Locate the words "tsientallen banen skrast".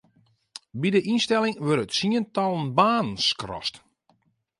1.95-3.75